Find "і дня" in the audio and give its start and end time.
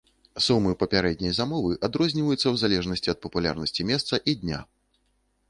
4.35-4.59